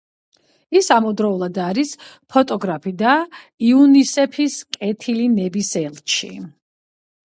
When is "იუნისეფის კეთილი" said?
3.71-5.33